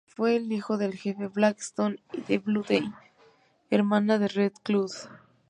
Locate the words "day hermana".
2.67-4.17